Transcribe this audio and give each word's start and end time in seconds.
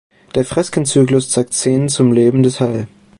Der 0.33 0.45
Freskenzyklus 0.45 1.29
zeigt 1.29 1.53
Szenen 1.53 1.87
zum 1.87 2.11
Leben 2.11 2.41
des 2.41 2.59
hl. 2.59 2.87